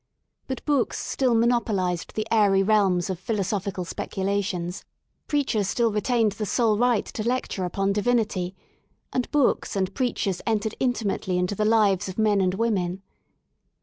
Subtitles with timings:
[0.47, 4.83] But books still monopolised the airy realms of philosophical speculations;
[5.27, 11.37] preachers still retained the sole right to lecture upon divinity^and books and preachers entered intimately
[11.37, 13.03] into the lives of men and women.